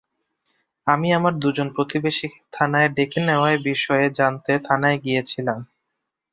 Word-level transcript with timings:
আমি 0.87 1.07
আমার 1.13 1.33
দুজন 1.39 1.67
প্রতিবেশীকে 1.75 2.39
থানায় 2.53 2.89
ডেকে 2.89 3.19
নেওয়ার 3.27 3.55
বিষয়ে 3.67 4.05
জানতে 4.19 4.51
থানায় 4.67 4.99
গিয়েছিলাম। 5.03 5.59